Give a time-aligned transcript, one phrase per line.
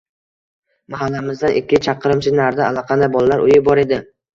[0.93, 4.07] Mahallamizdan ikki chaqirimcha narida allaqanday bolalar uyi bor edi.